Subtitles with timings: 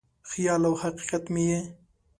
[0.29, 1.59] خیال او حقیقت مې یې